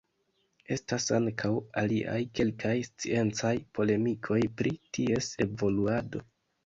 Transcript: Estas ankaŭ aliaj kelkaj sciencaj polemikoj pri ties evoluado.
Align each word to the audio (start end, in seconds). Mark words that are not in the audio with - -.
Estas 0.75 1.03
ankaŭ 1.17 1.51
aliaj 1.81 2.17
kelkaj 2.39 2.73
sciencaj 2.87 3.53
polemikoj 3.79 4.41
pri 4.63 4.73
ties 4.99 5.29
evoluado. 5.47 6.25